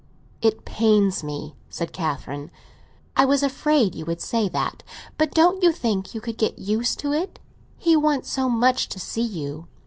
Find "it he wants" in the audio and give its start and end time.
7.13-8.27